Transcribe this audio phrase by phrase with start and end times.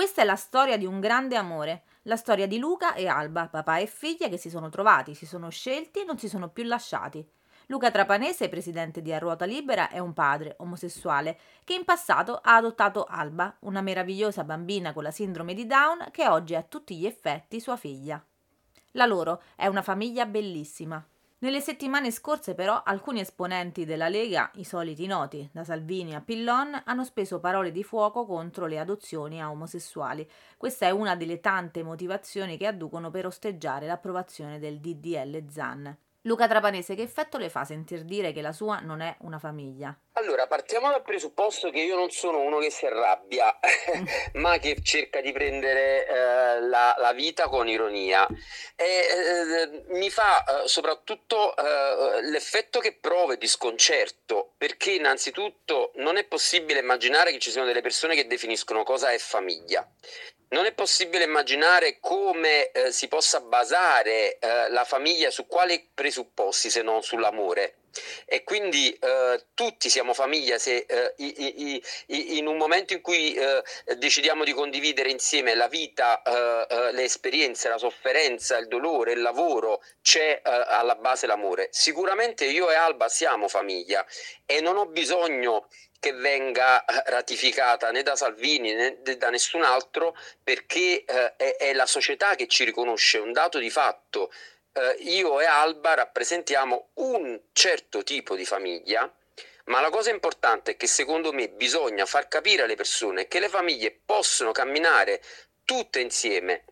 [0.00, 3.76] Questa è la storia di un grande amore, la storia di Luca e Alba, papà
[3.76, 7.22] e figlia che si sono trovati, si sono scelti e non si sono più lasciati.
[7.66, 12.56] Luca Trapanese, presidente di A Ruota Libera, è un padre omosessuale che in passato ha
[12.56, 16.96] adottato Alba, una meravigliosa bambina con la sindrome di Down che oggi è a tutti
[16.96, 18.24] gli effetti sua figlia.
[18.92, 21.06] La loro è una famiglia bellissima.
[21.42, 26.82] Nelle settimane scorse però alcuni esponenti della Lega, i soliti noti, da Salvini a Pillon,
[26.84, 30.28] hanno speso parole di fuoco contro le adozioni a omosessuali.
[30.58, 35.96] Questa è una delle tante motivazioni che adducono per osteggiare l'approvazione del DDL ZAN.
[36.24, 39.98] Luca Trapanese, che effetto le fa sentir dire che la sua non è una famiglia?
[40.14, 43.58] Allora, partiamo dal presupposto che io non sono uno che si arrabbia,
[44.34, 48.26] ma che cerca di prendere eh, la, la, vita con ironia.
[48.76, 56.18] E, eh, mi fa eh, soprattutto eh, l'effetto che provo di sconcerto, perché innanzitutto non
[56.18, 59.90] è possibile immaginare che ci siano delle persone che definiscono cosa è famiglia.
[60.52, 66.70] Non è possibile immaginare come eh, si possa basare eh, la famiglia su quali presupposti
[66.70, 67.76] se non sull'amore.
[68.24, 73.34] E quindi eh, tutti siamo famiglia se eh, i, i, in un momento in cui
[73.34, 73.62] eh,
[73.96, 79.80] decidiamo di condividere insieme la vita, eh, le esperienze, la sofferenza, il dolore, il lavoro,
[80.02, 81.68] c'è alla base l'amore.
[81.70, 84.04] Sicuramente io e Alba siamo famiglia
[84.46, 85.68] e non ho bisogno
[86.00, 91.72] che venga eh, ratificata né da Salvini né da nessun altro perché eh, è, è,
[91.74, 94.32] la società che ci riconosce un dato di fatto.
[94.72, 99.12] Eh, io e Alba rappresentiamo un certo tipo di famiglia,
[99.66, 103.48] ma la cosa importante è che secondo me bisogna far capire alle persone che le
[103.48, 105.22] famiglie possono camminare
[105.64, 106.64] tutte insieme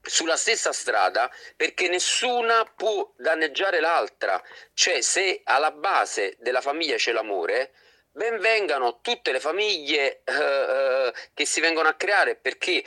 [0.00, 4.42] sulla stessa strada perché nessuna può danneggiare l'altra.
[4.72, 7.72] Cioè se alla base della famiglia c'è l'amore,
[8.14, 12.82] benvengano tutte le famiglie eh, eh, che si vengono a creare perché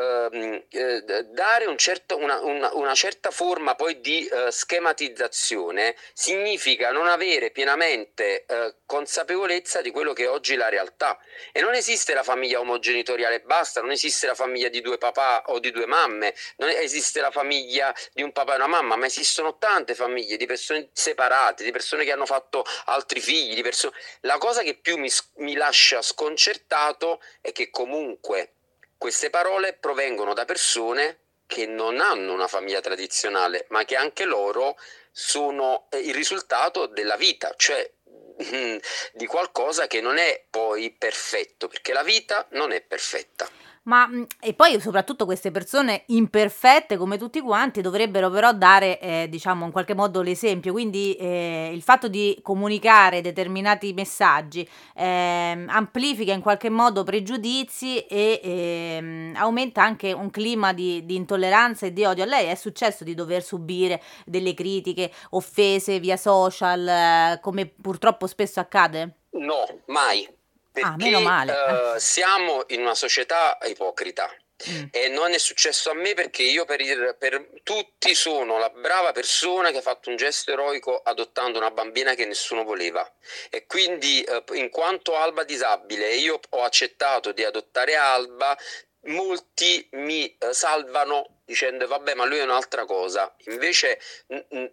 [0.00, 6.92] Ehm, eh, dare un certo, una, una, una, certa forma poi di eh, schematizzazione significa
[6.92, 11.18] non avere pienamente eh, consapevolezza di quello che è oggi la realtà.
[11.50, 15.58] E non esiste la famiglia omogenitoriale basta, non esiste la famiglia di due papà o
[15.58, 19.58] di due mamme, non esiste la famiglia di un papà e una mamma, ma esistono
[19.58, 23.96] tante famiglie di persone separate, di persone che hanno fatto altri figli, di persone...
[24.20, 28.52] La cosa che più mi, mi lascia sconcertato è che comunque
[28.98, 34.76] queste parole provengono da persone che non hanno una famiglia tradizionale, ma che anche loro
[35.10, 37.90] sono eh, il risultato della vita, cioè
[39.12, 43.48] di qualcosa che non è poi perfetto, perché la vita non è perfetta.
[43.88, 49.26] Ma mm, e poi soprattutto queste persone imperfette come tutti quanti dovrebbero però dare, eh,
[49.30, 50.72] diciamo, in qualche modo l'esempio.
[50.72, 58.40] Quindi eh, il fatto di comunicare determinati messaggi eh, amplifica in qualche modo pregiudizi e
[58.42, 62.24] ehm, aumenta anche un clima di, di, intolleranza e di odio.
[62.24, 68.26] A lei è successo di dover subire delle critiche, offese via social, eh, come purtroppo
[68.26, 69.14] spesso accade?
[69.30, 70.36] No, mai
[70.82, 71.52] Ah, meno male.
[71.52, 74.30] Uh, siamo in una società ipocrita.
[74.68, 74.86] Mm.
[74.90, 79.12] E non è successo a me perché io per, il, per, tutti sono la brava
[79.12, 83.08] persona che ha fatto un gesto eroico adottando una bambina che nessuno voleva.
[83.50, 88.58] E quindi, eh, in quanto Alba disabile, io ho accettato di adottare Alba
[89.08, 93.34] molti mi eh, salvano dicendo vabbè ma lui è un'altra cosa.
[93.46, 93.98] Invece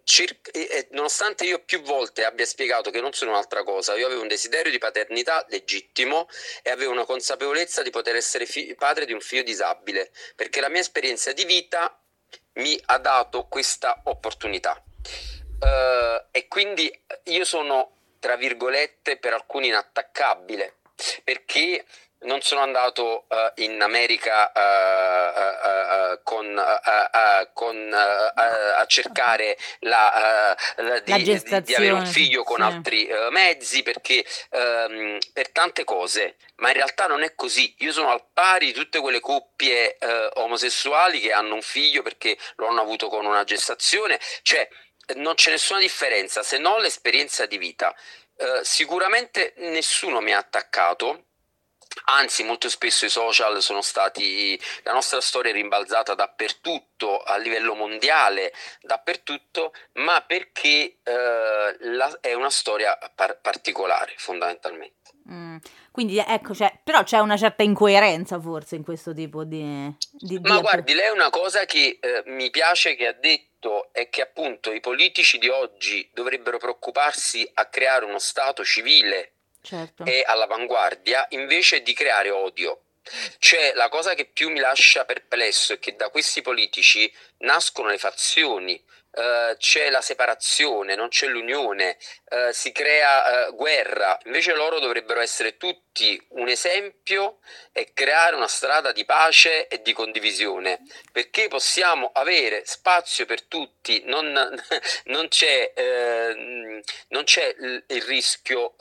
[0.04, 0.50] circa,
[0.90, 4.70] nonostante io più volte abbia spiegato che non sono un'altra cosa io avevo un desiderio
[4.70, 6.28] di paternità legittimo
[6.62, 10.68] e avevo una consapevolezza di poter essere fi- padre di un figlio disabile perché la
[10.68, 11.98] mia esperienza di vita
[12.54, 14.82] mi ha dato questa opportunità.
[15.58, 16.92] Uh, e quindi
[17.24, 20.76] io sono tra virgolette per alcuni inattaccabile
[21.24, 21.84] perché
[22.26, 26.62] non sono andato uh, in America uh, uh, con,
[27.52, 32.62] con, a cercare la, la, di, la di, avere un figlio con sì.
[32.62, 37.74] altri mezzi perché um, per tante cose, ma in realtà non è così.
[37.78, 39.96] Io sono al pari di tutte quelle coppie
[40.34, 44.68] omosessuali che hanno un figlio perché lo hanno avuto con una gestazione, cioè
[45.14, 47.94] non c'è nessuna differenza se non l'esperienza di vita.
[48.62, 51.25] sicuramente nessuno mi ha attaccato
[52.04, 57.74] Anzi, molto spesso i social sono stati, la nostra storia è rimbalzata dappertutto, a livello
[57.74, 58.52] mondiale,
[58.82, 64.94] dappertutto, ma perché eh, la, è una storia par- particolare fondamentalmente.
[65.28, 65.56] Mm.
[65.90, 69.90] Quindi ecco, cioè, però c'è una certa incoerenza forse in questo tipo di...
[70.12, 73.88] di ma di guardi, lei è una cosa che eh, mi piace che ha detto
[73.92, 79.35] è che appunto i politici di oggi dovrebbero preoccuparsi a creare uno Stato civile
[79.66, 80.04] certo.
[80.04, 82.82] è all'avanguardia invece di creare odio.
[83.38, 87.98] Cioè, la cosa che più mi lascia perplesso è che da questi politici nascono le
[87.98, 88.82] fazioni,
[89.16, 91.96] Uh, c'è la separazione, non c'è l'unione,
[92.28, 97.38] uh, si crea uh, guerra, invece loro dovrebbero essere tutti un esempio
[97.72, 100.82] e creare una strada di pace e di condivisione,
[101.12, 104.30] perché possiamo avere spazio per tutti, non,
[105.04, 105.72] non, c'è,
[107.08, 108.74] non c'è, il rischio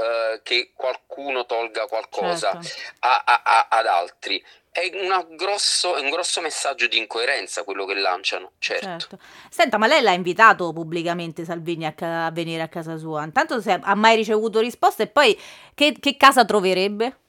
[0.43, 2.81] che qualcuno tolga qualcosa certo.
[2.99, 4.43] a, a, a, ad altri
[4.75, 4.89] è,
[5.35, 8.85] grosso, è, un grosso messaggio di incoerenza quello che lanciano, certo.
[8.85, 9.19] certo.
[9.49, 13.23] Senta, ma lei l'ha invitato pubblicamente Salvini a, ca- a venire a casa sua?
[13.23, 15.39] Intanto se ha mai ricevuto risposta e poi
[15.73, 17.19] che, che casa troverebbe?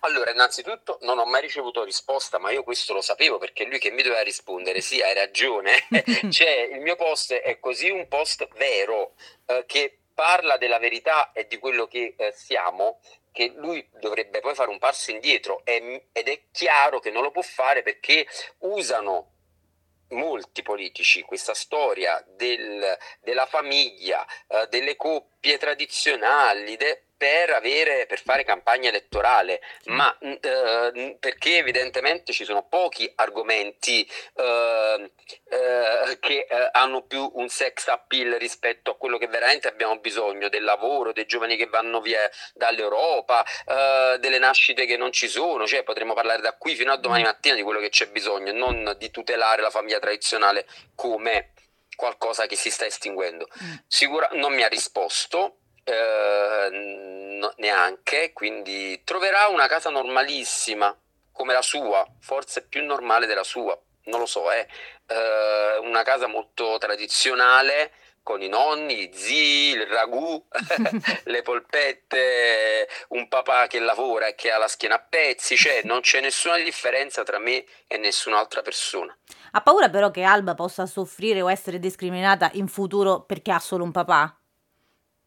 [0.00, 3.90] Allora, innanzitutto non ho mai ricevuto risposta, ma io questo lo sapevo perché lui che
[3.90, 5.84] mi doveva rispondere, sì, hai ragione,
[6.30, 9.14] cioè il mio post è così un post vero
[9.46, 13.00] eh, che parla della verità e di quello che eh, siamo,
[13.32, 15.60] che lui dovrebbe poi fare un passo indietro.
[15.62, 18.26] Ed è chiaro che non lo può fare perché
[18.60, 19.32] usano
[20.08, 28.20] molti politici questa storia del, della famiglia, eh, delle coppie tradizionali, de, per, avere, per
[28.22, 35.12] fare campagna elettorale, ma eh, perché evidentemente ci sono pochi argomenti eh,
[35.48, 40.48] eh, che eh, hanno più un sex appeal rispetto a quello che veramente abbiamo bisogno,
[40.48, 45.66] del lavoro, dei giovani che vanno via dall'Europa, eh, delle nascite che non ci sono,
[45.66, 47.26] cioè potremmo parlare da qui fino a domani mm.
[47.26, 51.52] mattina di quello che c'è bisogno, non di tutelare la famiglia tradizionale come
[51.96, 53.48] qualcosa che si sta estinguendo.
[53.62, 53.74] Mm.
[53.86, 56.68] Sicura non mi ha risposto, eh,
[57.38, 60.96] no, neanche, quindi troverà una casa normalissima
[61.30, 64.66] come la sua, forse più normale della sua, non lo so, eh.
[65.06, 67.92] eh una casa molto tradizionale
[68.24, 70.44] con i nonni, i zii, il ragù,
[71.24, 76.00] le polpette, un papà che lavora e che ha la schiena a pezzi, cioè non
[76.00, 79.16] c'è nessuna differenza tra me e nessun'altra persona.
[79.52, 83.84] Ha paura però che Alba possa soffrire o essere discriminata in futuro perché ha solo
[83.84, 84.36] un papà?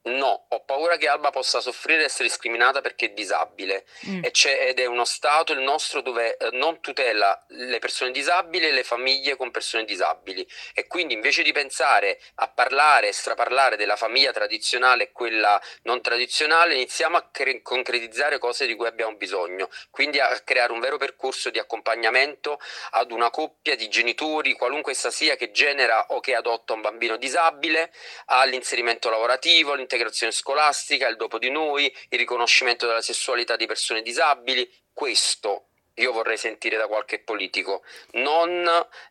[0.10, 3.86] No, ho paura che Alba possa soffrire e essere discriminata perché è disabile.
[4.08, 4.24] Mm.
[4.24, 8.84] ed è uno Stato, il nostro, dove eh, non tutela le persone disabili e le
[8.84, 10.48] famiglie con persone disabili.
[10.74, 16.02] E quindi invece di pensare a parlare e straparlare della famiglia tradizionale e quella non
[16.02, 20.98] tradizionale iniziamo a cre- concretizzare cose di cui abbiamo bisogno, quindi a creare un vero
[20.98, 22.60] percorso di accompagnamento
[22.92, 27.18] ad una coppia di genitori, qualunque essa sia, che genera o che adotta un bambino
[27.18, 27.92] disabile,
[28.26, 34.70] all'inserimento lavorativo, l'integrazione scolastica, il dopo di noi, il riconoscimento della sessualità di persone disabili.
[34.94, 35.66] Questo
[35.96, 38.64] io vorrei sentire da qualche politico, non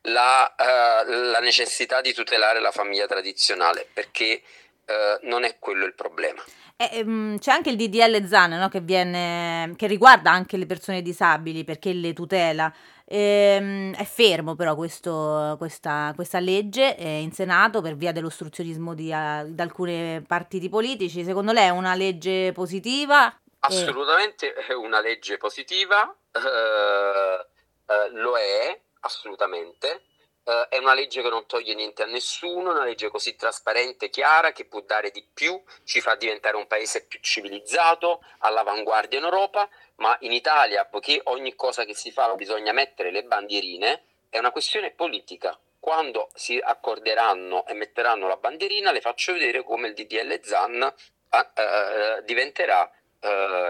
[0.03, 4.43] la, uh, la necessità di tutelare la famiglia tradizionale, perché
[4.89, 6.43] uh, non è quello il problema.
[6.77, 11.03] Eh, ehm, c'è anche il DDL ZAN no, che, viene, che riguarda anche le persone
[11.03, 12.73] disabili perché le tutela.
[13.05, 19.11] Ehm, è fermo però questo, questa, questa, legge eh, in Senato per via dell'ostruzionismo di,
[19.11, 21.25] uh, di, alcuni partiti politici.
[21.25, 23.35] Secondo lei è una legge positiva?
[23.61, 27.47] Assolutamente è una legge positiva, eh,
[27.93, 30.03] eh, lo è assolutamente.
[30.49, 34.53] Uh, è una legge che non toglie niente a nessuno, una legge così trasparente, chiara,
[34.53, 39.69] che può dare di più, ci fa diventare un paese più civilizzato, all'avanguardia in Europa,
[39.97, 44.51] ma in Italia, poiché ogni cosa che si fa bisogna mettere le bandierine, è una
[44.51, 45.55] questione politica.
[45.79, 51.37] Quando si accorderanno e metteranno la bandierina, le faccio vedere come il DDL ZAN uh,
[51.37, 52.91] uh, diventerà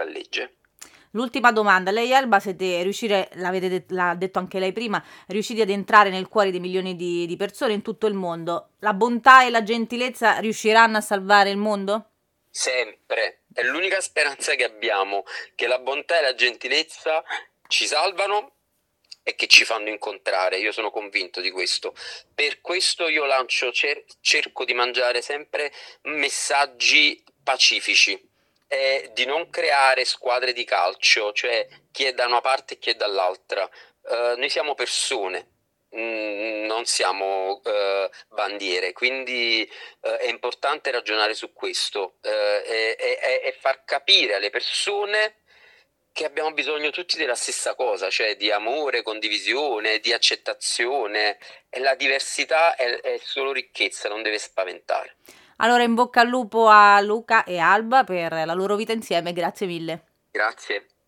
[0.05, 0.58] legge.
[1.11, 5.69] L'ultima domanda, lei e Alba siete riuscire, l'avete l'ha detto anche lei prima, riusciti ad
[5.69, 8.73] entrare nel cuore di milioni di, di persone in tutto il mondo.
[8.79, 12.11] La bontà e la gentilezza riusciranno a salvare il mondo?
[12.51, 15.23] Sempre, è l'unica speranza che abbiamo,
[15.55, 17.23] che la bontà e la gentilezza
[17.67, 18.53] ci salvano
[19.23, 20.59] e che ci fanno incontrare.
[20.59, 21.95] Io sono convinto di questo.
[22.35, 25.71] Per questo io lancio, cer- cerco di mangiare sempre
[26.03, 28.28] messaggi pacifici
[28.69, 32.91] è di non creare squadre di calcio, cioè chi è da una parte e chi
[32.91, 33.67] è dall'altra.
[34.01, 35.47] Uh, noi siamo persone,
[35.95, 39.67] mm, non siamo uh, bandiere, quindi
[40.01, 45.37] uh, è importante ragionare su questo e, e, e, far capire alle persone
[46.11, 51.95] che abbiamo bisogno tutti della stessa cosa, cioè di amore, condivisione, di accettazione e la
[51.95, 55.15] diversità è, è solo ricchezza, non deve spaventare.
[55.61, 59.67] Allora in bocca al lupo a Luca e Alba per la loro vita insieme, grazie
[59.67, 60.03] mille.
[60.31, 60.89] Grazie.